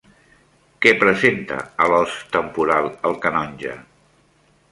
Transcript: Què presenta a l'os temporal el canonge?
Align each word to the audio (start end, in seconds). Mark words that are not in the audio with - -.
Què 0.85 0.93
presenta 1.01 1.59
a 1.85 1.91
l'os 1.93 2.17
temporal 2.37 2.89
el 3.11 3.15
canonge? 3.27 3.77